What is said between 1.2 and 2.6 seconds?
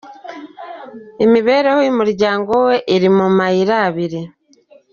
Imibereho y’umuryango